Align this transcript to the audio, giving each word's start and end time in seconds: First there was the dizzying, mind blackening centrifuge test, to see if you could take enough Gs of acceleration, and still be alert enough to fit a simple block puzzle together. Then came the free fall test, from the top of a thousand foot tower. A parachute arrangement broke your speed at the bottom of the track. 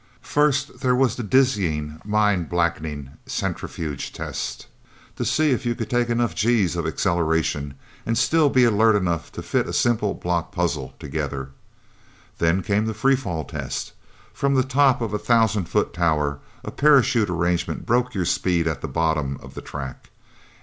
First 0.23 0.79
there 0.79 0.95
was 0.95 1.15
the 1.15 1.21
dizzying, 1.21 2.01
mind 2.03 2.49
blackening 2.49 3.11
centrifuge 3.27 4.11
test, 4.11 4.65
to 5.15 5.23
see 5.23 5.51
if 5.51 5.63
you 5.63 5.75
could 5.75 5.91
take 5.91 6.09
enough 6.09 6.33
Gs 6.33 6.75
of 6.75 6.87
acceleration, 6.87 7.75
and 8.03 8.17
still 8.17 8.49
be 8.49 8.63
alert 8.63 8.95
enough 8.95 9.31
to 9.33 9.43
fit 9.43 9.67
a 9.69 9.73
simple 9.73 10.15
block 10.15 10.51
puzzle 10.51 10.95
together. 10.97 11.51
Then 12.39 12.63
came 12.63 12.87
the 12.87 12.95
free 12.95 13.15
fall 13.15 13.45
test, 13.45 13.93
from 14.33 14.55
the 14.55 14.63
top 14.63 15.01
of 15.01 15.13
a 15.13 15.19
thousand 15.19 15.65
foot 15.65 15.93
tower. 15.93 16.39
A 16.63 16.71
parachute 16.71 17.29
arrangement 17.29 17.85
broke 17.85 18.15
your 18.15 18.25
speed 18.25 18.67
at 18.67 18.81
the 18.81 18.87
bottom 18.87 19.37
of 19.39 19.53
the 19.53 19.61
track. 19.61 20.09